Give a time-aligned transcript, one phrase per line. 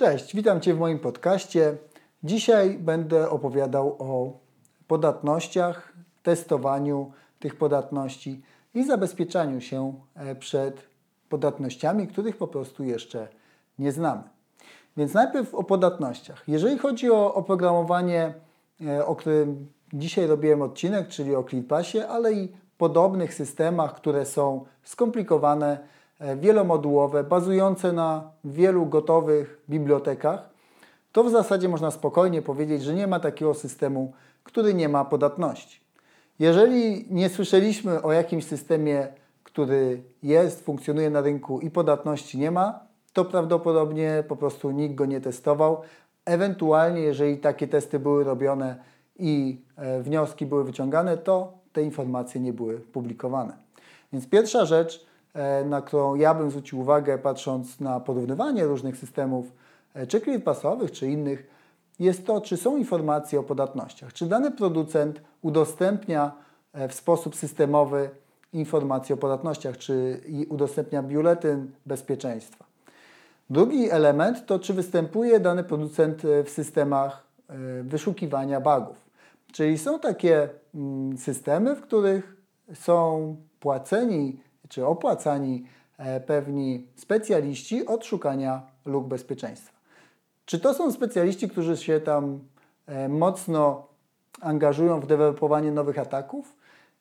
[0.00, 1.76] Cześć, witam Cię w moim podcaście.
[2.24, 4.38] Dzisiaj będę opowiadał o
[4.86, 5.92] podatnościach,
[6.22, 8.42] testowaniu tych podatności
[8.74, 10.88] i zabezpieczaniu się e, przed
[11.28, 13.28] podatnościami, których po prostu jeszcze
[13.78, 14.22] nie znamy.
[14.96, 16.44] Więc najpierw o podatnościach.
[16.48, 18.34] Jeżeli chodzi o oprogramowanie,
[18.86, 24.64] e, o którym dzisiaj robiłem odcinek, czyli o ClearPassie, ale i podobnych systemach, które są
[24.84, 25.78] skomplikowane,
[26.36, 30.50] wielomodułowe, bazujące na wielu gotowych bibliotekach,
[31.12, 34.12] to w zasadzie można spokojnie powiedzieć, że nie ma takiego systemu,
[34.44, 35.80] który nie ma podatności.
[36.38, 39.08] Jeżeli nie słyszeliśmy o jakimś systemie,
[39.44, 42.80] który jest, funkcjonuje na rynku i podatności nie ma,
[43.12, 45.80] to prawdopodobnie po prostu nikt go nie testował.
[46.24, 48.76] Ewentualnie, jeżeli takie testy były robione
[49.18, 53.56] i e, wnioski były wyciągane, to te informacje nie były publikowane.
[54.12, 55.09] Więc pierwsza rzecz, e,
[55.64, 59.52] na którą ja bym zwrócił uwagę, patrząc na porównywanie różnych systemów,
[59.94, 61.46] e, czy ClearPassowych, czy innych,
[61.98, 64.12] jest to, czy są informacje o podatnościach.
[64.12, 66.32] Czy dany producent udostępnia
[66.88, 68.10] w sposób systemowy
[68.52, 72.64] informacje o podatnościach, czy udostępnia biuletyn bezpieczeństwa.
[73.50, 77.24] Drugi element to, czy występuje dany producent w systemach
[77.82, 78.96] wyszukiwania bugów.
[79.52, 82.36] Czyli są takie mm, systemy, w których
[82.74, 85.64] są płaceni czy opłacani
[85.98, 89.80] e, pewni specjaliści od szukania luk bezpieczeństwa.
[90.44, 92.38] Czy to są specjaliści, którzy się tam
[92.86, 93.86] e, mocno
[94.40, 96.56] angażują w dewelopowanie nowych ataków?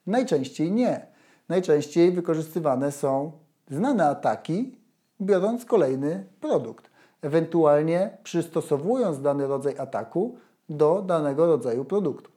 [0.08, 1.08] Najczęściej nie.
[1.50, 3.32] Najczęściej wykorzystywane są
[3.70, 4.76] znane ataki,
[5.22, 6.90] biorąc kolejny produkt,
[7.22, 10.38] ewentualnie przystosowując dany rodzaj ataku
[10.70, 12.32] do danego rodzaju produktu.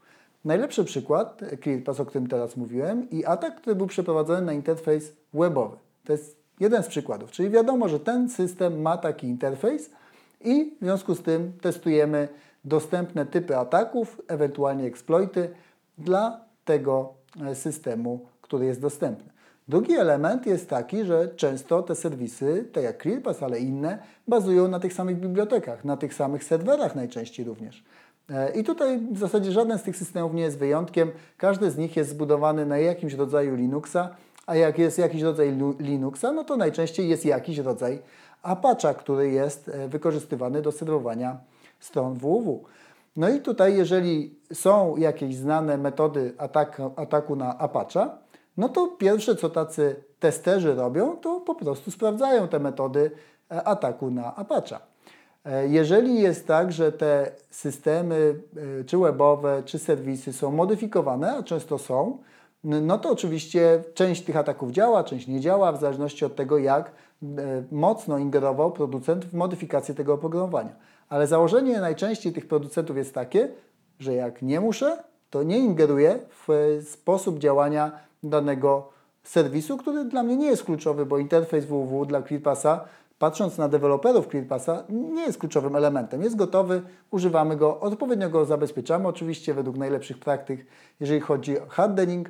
[0.44, 5.76] Najlepszy przykład, ClearPass, o którym teraz mówiłem, i atak, który był przeprowadzony na interfejs webowy.
[6.04, 9.90] To jest jeden z przykładów, czyli wiadomo, że ten system ma taki interfejs
[10.40, 12.28] i w związku z tym testujemy
[12.64, 15.50] dostępne typy ataków, ewentualnie exploity
[15.98, 17.14] dla tego
[17.46, 19.32] e, systemu, który jest dostępny.
[19.68, 24.80] Drugi element jest taki, że często te serwisy, tak jak ClearPass, ale inne, bazują na
[24.80, 27.84] tych samych bibliotekach, na tych samych serwerach najczęściej również.
[28.30, 31.10] E, I tutaj w zasadzie żaden z tych systemów nie jest wyjątkiem.
[31.36, 34.16] Każdy z nich jest zbudowany na jakimś rodzaju Linuxa,
[34.46, 38.02] a jak jest jakiś rodzaj Linuxa, no to najczęściej jest jakiś rodzaj
[38.42, 41.40] Apache, który jest e, wykorzystywany do serwowania
[41.80, 42.64] stron www.
[43.16, 48.08] No i tutaj, jeżeli są jakieś znane metody ataku, ataku na Apache,
[48.56, 53.10] no to pierwsze, co tacy testerzy robią, to po prostu sprawdzają te metody
[53.50, 54.78] e, ataku na Apache.
[55.44, 58.34] E, jeżeli jest tak, że te systemy,
[58.80, 62.18] e, czy webowe, czy serwisy są modyfikowane, a często są,
[62.64, 66.92] no to oczywiście część tych ataków działa, część nie działa, w zależności od tego, jak
[67.22, 70.76] e, mocno ingerował producent w modyfikację tego oprogramowania.
[71.08, 73.48] Ale założenie najczęściej tych producentów jest takie,
[73.98, 77.92] że jak nie muszę, to nie ingeruję w sposób działania
[78.22, 78.88] danego
[79.22, 82.84] serwisu, który dla mnie nie jest kluczowy, bo interfejs www dla ClearPassa
[83.22, 86.22] patrząc na deweloperów ClearPassa, nie jest kluczowym elementem.
[86.22, 90.66] Jest gotowy, używamy go, odpowiednio go zabezpieczamy, oczywiście według najlepszych praktyk,
[91.00, 92.28] jeżeli chodzi o hardening,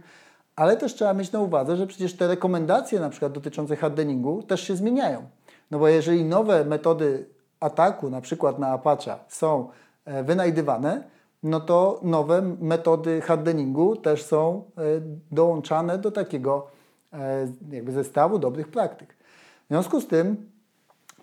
[0.57, 4.61] ale też trzeba mieć na uwadze, że przecież te rekomendacje na przykład dotyczące hardeningu też
[4.61, 5.23] się zmieniają.
[5.71, 7.27] No bo jeżeli nowe metody
[7.61, 9.69] ataku, na przykład na Apache, są
[10.05, 11.05] e, wynajdywane,
[11.43, 14.83] no to nowe metody hardeningu też są e,
[15.31, 16.67] dołączane do takiego
[17.13, 19.17] e, jakby zestawu dobrych praktyk.
[19.65, 20.52] W związku z tym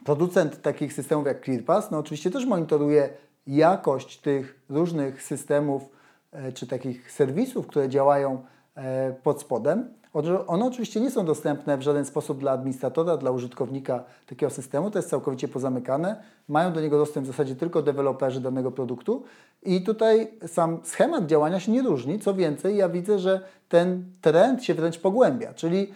[0.05, 3.09] producent takich systemów jak ClearPass, no oczywiście też monitoruje
[3.47, 5.83] jakość tych różnych systemów
[6.31, 8.41] e, czy takich serwisów, które działają
[8.75, 9.99] e, pod spodem.
[10.47, 14.99] One oczywiście nie są dostępne w żaden sposób dla administratora, dla użytkownika takiego systemu, to
[14.99, 16.23] jest całkowicie pozamykane.
[16.47, 19.23] Mają do niego dostęp w zasadzie tylko deweloperzy danego produktu
[19.63, 22.19] i tutaj sam schemat działania się nie różni.
[22.19, 25.91] Co więcej, ja widzę, że ten trend się wręcz pogłębia, czyli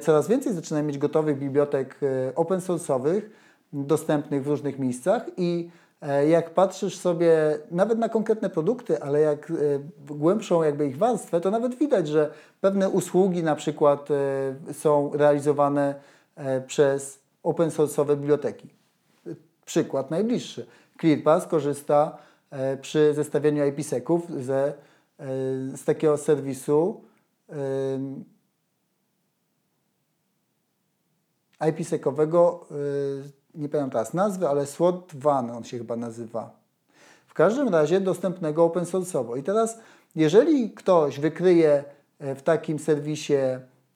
[0.00, 2.00] coraz więcej zaczynamy mieć gotowych bibliotek
[2.34, 3.22] open source'owych,
[3.72, 5.70] dostępnych w różnych miejscach i
[6.02, 9.54] e, jak patrzysz sobie nawet na konkretne produkty, ale jak e,
[10.06, 12.30] głębszą jakby ich warstwę, to nawet widać, że
[12.60, 15.94] pewne usługi na przykład e, są realizowane
[16.66, 18.68] przez open source'owe biblioteki.
[19.64, 20.66] Przykład najbliższy.
[21.00, 22.18] ClearPass korzysta
[22.80, 24.72] przy zestawieniu IPseców ze,
[25.76, 27.00] z takiego serwisu
[31.68, 32.66] IPsecowego
[33.54, 36.50] nie pamiętam teraz nazwy, ale SWOT One on się chyba nazywa.
[37.26, 39.38] W każdym razie dostępnego open source'owo.
[39.38, 39.78] I teraz,
[40.16, 41.84] jeżeli ktoś wykryje
[42.18, 43.34] e, w takim serwisie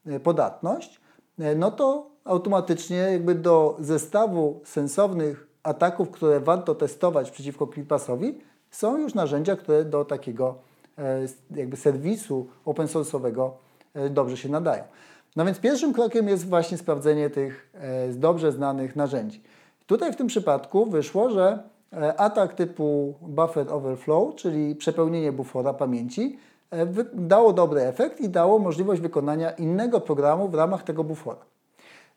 [0.05, 1.01] e, podatność,
[1.39, 8.39] e, no to automatycznie jakby do zestawu sensownych ataków, które warto testować przeciwko ClearPassowi,
[8.71, 10.55] są już narzędzia, które do takiego
[11.51, 13.49] jakby serwisu open source'owego
[14.09, 14.83] dobrze się nadają.
[15.37, 19.43] No więc pierwszym krokiem jest właśnie sprawdzenie tych e, dobrze znanych narzędzi.
[19.85, 21.59] Tutaj w tym przypadku wyszło, że
[22.17, 26.37] atak typu buffer overflow, czyli przepełnienie bufora pamięci,
[27.13, 31.45] dało dobry efekt i dało możliwość wykonania innego programu w ramach tego bufora.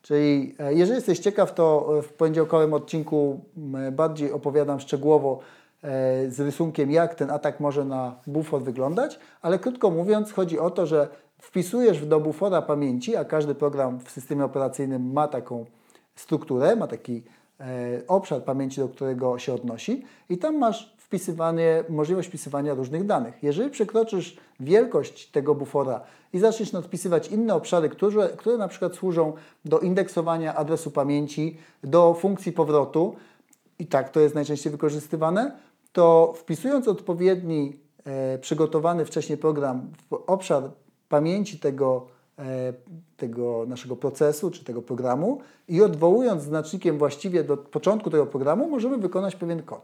[0.01, 3.39] Czyli jeżeli jesteś ciekaw, to w poniedziałkowym odcinku
[3.91, 5.39] bardziej opowiadam szczegółowo
[6.27, 10.85] z rysunkiem, jak ten atak może na bufor wyglądać, ale krótko mówiąc, chodzi o to,
[10.85, 11.07] że
[11.41, 15.65] wpisujesz do bufora pamięci, a każdy program w systemie operacyjnym ma taką
[16.15, 17.23] strukturę, ma taki
[17.59, 23.43] e, obszar pamięci, do którego się odnosi, i tam masz wpisywanie, możliwość wpisywania różnych danych.
[23.43, 26.01] Jeżeli przekroczysz wielkość tego bufora
[26.33, 29.33] i zaczniesz nadpisywać inne obszary, które, które na przykład służą
[29.65, 33.15] do indeksowania adresu pamięci, do funkcji powrotu,
[33.79, 35.51] i tak to jest najczęściej wykorzystywane,
[35.93, 40.71] to wpisując odpowiedni e, przygotowany wcześniej program w obszar
[41.11, 42.07] pamięci tego,
[42.39, 42.73] e,
[43.17, 48.97] tego naszego procesu czy tego programu i odwołując znacznikiem właściwie do początku tego programu, możemy
[48.97, 49.81] wykonać pewien kod.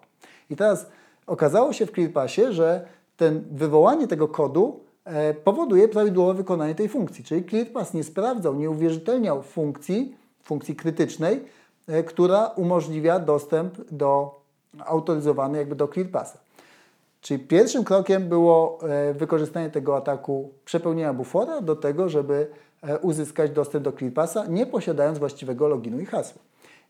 [0.50, 0.86] I teraz
[1.28, 2.88] okazało się w ClearPassie, że
[3.18, 7.24] ten wywołanie tego kodu e, powoduje prawidłowe wykonanie tej funkcji.
[7.24, 11.44] Czyli ClearPass nie sprawdzał, nie uwierzytelniał funkcji, funkcji krytycznej,
[11.88, 14.42] e, która umożliwia dostęp do
[14.86, 16.47] autoryzowany jakby do ClearPassa.
[17.22, 22.48] Czyli pierwszym krokiem było e, wykorzystanie tego ataku przepełnienia bufora do tego, żeby
[22.82, 26.42] e, uzyskać dostęp do ClearPassa, nie posiadając właściwego loginu i hasła.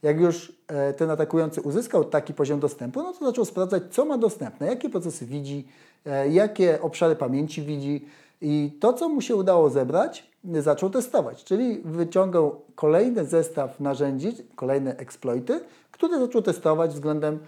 [0.03, 4.17] Jak już e, ten atakujący uzyskał taki poziom dostępu, no to zaczął sprawdzać, co ma
[4.17, 5.67] dostępne, jakie procesy widzi,
[6.29, 8.05] jakie obszary pamięci widzi
[8.41, 14.97] i to, co mu się udało zebrać, zaczął testować, czyli wyciągał kolejny zestaw narzędzi, kolejne
[14.97, 15.59] exploity,
[15.91, 17.39] które zaczął testować względem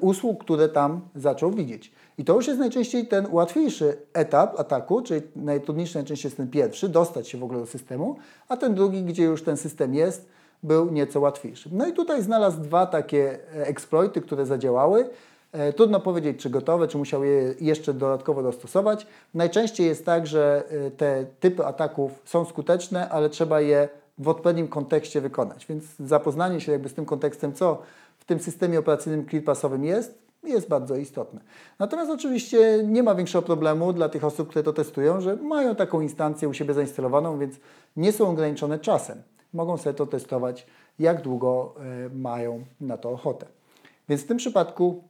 [0.00, 1.92] usług, które tam zaczął widzieć.
[2.18, 6.88] I to już jest najczęściej ten łatwiejszy etap ataku, czyli najtrudniejszy najczęściej jest ten pierwszy,
[6.88, 8.16] dostać się w ogóle do systemu,
[8.48, 10.28] a ten drugi, gdzie już ten system jest,
[10.62, 11.68] był nieco łatwiejszy.
[11.72, 15.10] No i tutaj znalazł dwa takie e, exploity, które zadziałały.
[15.52, 19.06] E, trudno powiedzieć, czy gotowe, czy musiał je jeszcze dodatkowo dostosować.
[19.34, 23.88] Najczęściej jest tak, że e, te typy ataków są skuteczne, ale trzeba je
[24.18, 25.66] w odpowiednim kontekście wykonać.
[25.66, 27.82] Więc zapoznanie się jakby z tym kontekstem, co
[28.28, 31.40] tym systemie operacyjnym ClearPassowym jest, jest bardzo istotne.
[31.78, 36.00] Natomiast oczywiście nie ma większego problemu dla tych osób, które to testują, że mają taką
[36.00, 37.56] instancję u siebie zainstalowaną, więc
[37.96, 39.22] nie są ograniczone czasem.
[39.52, 40.66] Mogą sobie to testować,
[40.98, 41.74] jak długo
[42.06, 43.46] e, mają na to ochotę.
[44.08, 45.04] Więc w tym przypadku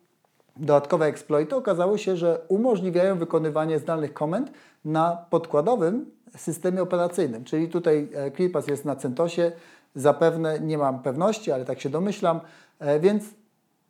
[0.56, 4.50] dodatkowe exploity okazało się, że umożliwiają wykonywanie zdalnych komend
[4.84, 7.44] na podkładowym systemie operacyjnym.
[7.44, 9.52] Czyli tutaj e, ClearPass jest na CentOSie,
[9.98, 12.40] zapewne nie mam pewności, ale tak się domyślam,
[12.78, 13.24] e, więc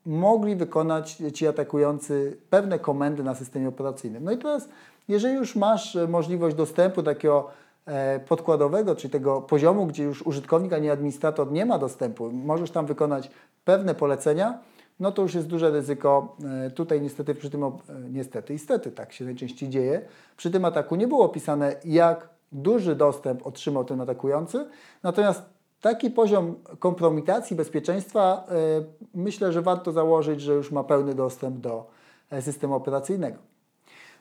[0.07, 4.25] mogli wykonać ci atakujący pewne komendy na systemie operacyjnym.
[4.25, 4.69] No i teraz,
[5.09, 7.51] jeżeli już masz e, możliwość dostępu takiego
[7.87, 12.87] e, podkładowego, czyli tego poziomu, gdzie już użytkownik ani administrator nie ma dostępu, możesz tam
[12.87, 13.31] wykonać
[13.65, 14.59] pewne polecenia,
[15.01, 16.37] no to już jest duże ryzyko.
[16.75, 17.65] Tutaj niestety przy tym,
[18.11, 20.01] niestety, niestety tak się najczęściej dzieje,
[20.37, 24.67] przy tym ataku nie było opisane, jak duży dostęp otrzymał ten atakujący,
[25.03, 25.43] natomiast
[25.81, 28.47] taki poziom kompromitacji bezpieczeństwa
[28.81, 31.91] y, myślę, że warto założyć, że już ma pełny dostęp do
[32.31, 33.39] e, systemu operacyjnego.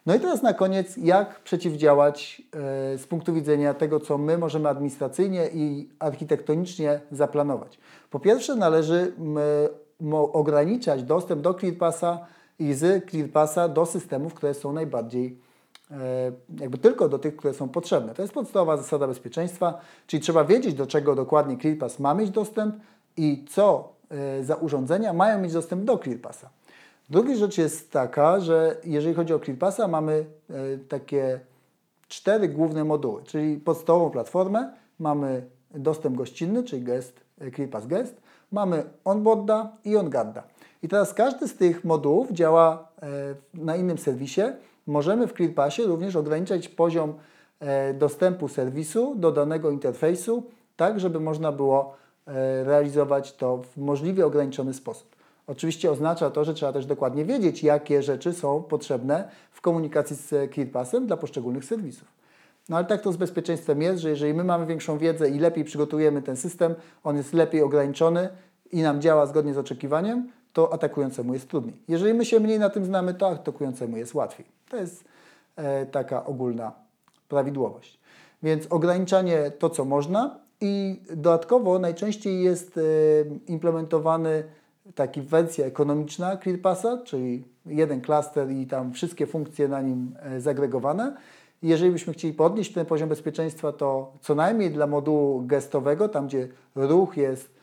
[0.06, 2.42] No i teraz na koniec, jak przeciwdziałać
[2.96, 7.80] y, z punktu widzenia tego, co my możemy administracyjnie i architektonicznie zaplanować.
[8.10, 9.14] Po pierwsze, należy
[10.34, 12.26] ograniczać dostęp do ClearPassa
[12.60, 15.47] i z ClearPassa do systemów, które są najbardziej E,
[16.60, 18.14] jakby tylko do tych, które są potrzebne.
[18.14, 22.76] To jest podstawowa zasada bezpieczeństwa, czyli trzeba wiedzieć, do czego dokładnie ClearPass ma mieć dostęp
[23.18, 26.50] i co e, za urządzenia mają mieć dostęp do ClearPassa.
[27.10, 31.40] Druga rzecz jest taka, że jeżeli chodzi o ClearPassa, mamy e, takie
[32.08, 37.20] cztery główne moduły, czyli podstawową platformę, mamy dostęp gościnny, czyli guest,
[37.56, 40.44] ClearPass Guest, mamy onboarda i onguarda.
[40.84, 42.88] I teraz każdy z tych modułów działa
[43.54, 44.42] na innym serwisie
[44.88, 47.14] możemy w ClearPassie również ograniczać poziom
[47.60, 50.44] e, dostępu serwisu do danego interfejsu,
[50.76, 51.96] tak żeby można było
[52.28, 55.16] e, realizować to w możliwie ograniczony sposób.
[55.48, 60.54] Oczywiście oznacza to, że trzeba też dokładnie wiedzieć, jakie rzeczy są potrzebne w komunikacji z
[60.54, 62.18] ClearPassem dla poszczególnych serwisów.
[62.70, 65.64] No ale tak to z bezpieczeństwem jest, że jeżeli my mamy większą wiedzę i lepiej
[65.64, 68.30] przygotujemy ten system, on jest lepiej ograniczony
[68.72, 71.76] i nam działa zgodnie z oczekiwaniem, to atakującemu jest trudniej.
[71.88, 74.46] Jeżeli my się mniej na tym znamy, to atakującemu jest łatwiej.
[74.70, 75.04] To jest
[75.56, 76.72] e, taka ogólna
[77.30, 78.00] prawidłowość.
[78.44, 82.82] Więc ograniczanie to, co można i dodatkowo najczęściej jest e,
[83.48, 84.44] implementowany
[84.96, 91.16] taki wersja ekonomiczna ClearPassa, czyli jeden klaster i tam wszystkie funkcje na nim e, zagregowane.
[91.64, 96.48] Jeżeli byśmy chcieli podnieść ten poziom bezpieczeństwa, to co najmniej dla modułu gestowego, tam gdzie
[96.76, 97.57] ruch jest,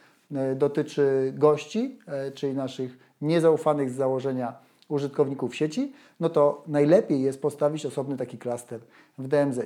[0.57, 4.55] dotyczy gości, e, czyli naszych niezaufanych z założenia
[4.89, 8.81] użytkowników sieci, no to najlepiej jest postawić osobny taki klaster
[9.19, 9.61] w DMZ.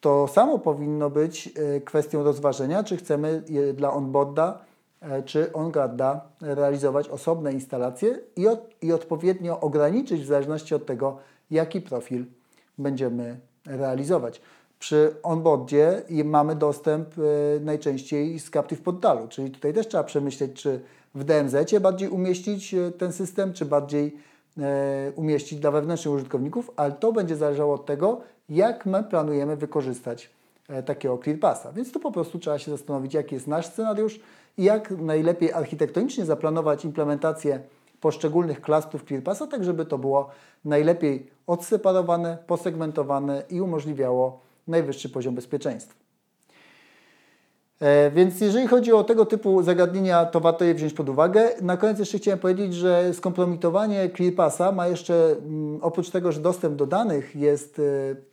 [0.00, 1.50] To samo powinno być
[1.84, 3.42] kwestią rozważenia, czy chcemy
[3.74, 4.64] dla onboarda
[5.00, 11.18] E, czy OnGuarda realizować osobne instalacje i, od, i odpowiednio ograniczyć w zależności od tego,
[11.50, 12.24] jaki profil
[12.78, 14.40] będziemy realizować.
[14.80, 20.80] Przy onboardzie mamy dostęp y, najczęściej z Captive Portalu, czyli tutaj też trzeba przemyśleć, czy
[21.14, 24.16] w DMZ bardziej umieścić e, ten system, czy bardziej
[24.58, 24.62] y,
[25.16, 30.30] umieścić dla wewnętrznych użytkowników, ale to będzie zależało od tego, jak my planujemy wykorzystać
[30.86, 31.72] takiego ClearPassa.
[31.72, 34.20] Więc tu po prostu trzeba się zastanowić, jaki jest nasz scenariusz,
[34.58, 37.60] i jak najlepiej architektonicznie zaplanować implementację
[38.00, 40.30] poszczególnych klastrów ClearPassa, tak żeby to było
[40.64, 45.94] najlepiej odseparowane, posegmentowane i umożliwiało najwyższy poziom bezpieczeństwa.
[47.80, 51.48] E, więc jeżeli chodzi o tego typu zagadnienia, to warto je wziąć pod uwagę.
[51.62, 56.76] Na koniec jeszcze chciałem powiedzieć, że skompromitowanie ClearPassa ma jeszcze, mm, oprócz tego, że dostęp
[56.76, 57.82] do danych jest e,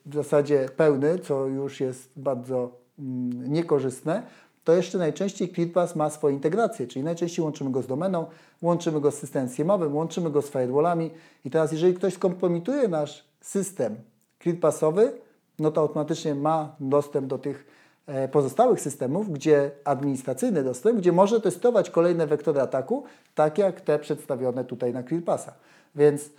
[0.05, 4.23] w zasadzie pełny, co już jest bardzo mm, niekorzystne,
[4.63, 8.25] to jeszcze najczęściej ClearPass ma swoje integracje, czyli najczęściej łączymy go z domeną,
[8.61, 11.11] łączymy go z systemem CMowym, łączymy go z firewallami
[11.45, 13.95] i teraz jeżeli ktoś skompromituje nasz system
[14.43, 15.11] ClearPassowy,
[15.59, 17.65] no to automatycznie ma dostęp do tych
[18.07, 23.03] e, pozostałych systemów, gdzie administracyjny dostęp, gdzie może testować kolejne wektory ataku,
[23.35, 25.53] tak jak te przedstawione tutaj na ClearPassa.
[25.95, 26.29] Więc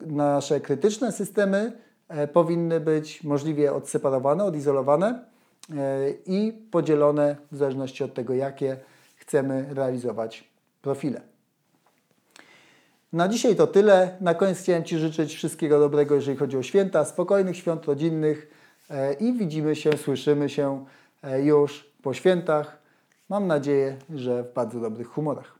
[0.00, 1.72] nasze krytyczne systemy
[2.08, 5.24] e, powinny być możliwie odseparowane, odizolowane,
[5.74, 8.76] E, i podzielone w zależności od tego, jakie
[9.16, 10.44] chcemy realizować
[10.82, 11.20] profile.
[13.16, 14.16] Na dzisiaj to tyle.
[14.20, 18.50] Na koniec chciałem Ci życzyć wszystkiego dobrego, jeżeli chodzi o święta, spokojnych świąt rodzinnych
[18.90, 20.84] e, i widzimy się, słyszymy się
[21.22, 22.78] e, już po świętach.
[23.28, 25.58] Mam nadzieję, że w bardzo dobrych humorach.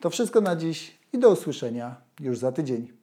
[0.00, 2.99] To wszystko na dziś i do usłyszenia już za tydzień.